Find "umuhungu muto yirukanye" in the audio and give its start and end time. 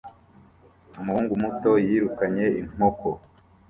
0.99-2.45